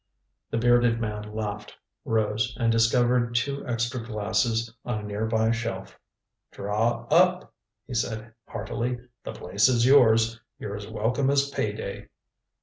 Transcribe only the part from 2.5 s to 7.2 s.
and discovered two extra glasses on a near by shelf. "Draw